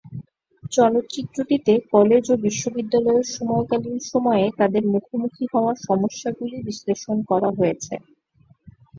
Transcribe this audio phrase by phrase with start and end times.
[0.71, 7.93] চলচ্চিত্রটিতে college ও বিশ্ববিদ্যালয়ের সময়কালীন সময়ে তাঁদের মুখোমুখি হওয়া সমস্যাগুলি বিশ্লেষণ করা হয়েছে।